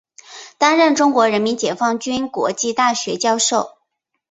[0.57, 3.77] 担任中国人民解放军国防大学教授。